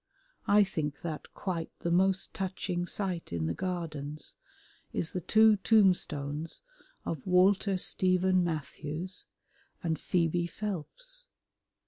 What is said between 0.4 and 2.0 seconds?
I think that quite the